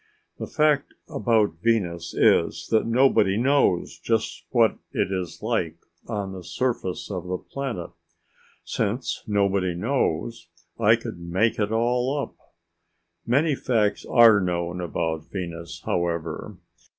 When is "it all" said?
11.59-12.17